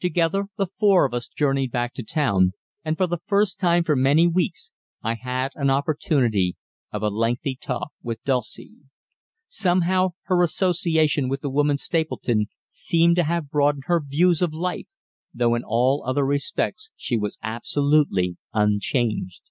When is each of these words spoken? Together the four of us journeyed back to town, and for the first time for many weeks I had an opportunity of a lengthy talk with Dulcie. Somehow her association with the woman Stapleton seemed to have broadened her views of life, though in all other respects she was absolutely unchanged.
Together 0.00 0.46
the 0.56 0.68
four 0.78 1.04
of 1.04 1.12
us 1.12 1.28
journeyed 1.28 1.70
back 1.70 1.92
to 1.92 2.02
town, 2.02 2.54
and 2.86 2.96
for 2.96 3.06
the 3.06 3.20
first 3.26 3.60
time 3.60 3.84
for 3.84 3.94
many 3.94 4.26
weeks 4.26 4.70
I 5.02 5.12
had 5.16 5.50
an 5.56 5.68
opportunity 5.68 6.56
of 6.90 7.02
a 7.02 7.08
lengthy 7.10 7.54
talk 7.54 7.90
with 8.02 8.24
Dulcie. 8.24 8.76
Somehow 9.46 10.12
her 10.22 10.42
association 10.42 11.28
with 11.28 11.42
the 11.42 11.50
woman 11.50 11.76
Stapleton 11.76 12.46
seemed 12.70 13.16
to 13.16 13.24
have 13.24 13.50
broadened 13.50 13.84
her 13.88 14.00
views 14.00 14.40
of 14.40 14.54
life, 14.54 14.86
though 15.34 15.54
in 15.54 15.64
all 15.64 16.02
other 16.06 16.24
respects 16.24 16.88
she 16.96 17.18
was 17.18 17.36
absolutely 17.42 18.38
unchanged. 18.54 19.42